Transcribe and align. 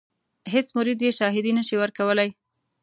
هیڅ 0.53 0.67
مرید 0.77 0.99
یې 1.05 1.11
شاهدي 1.19 1.51
نه 1.57 1.63
شي 1.67 1.75
ورکولای. 1.83 2.29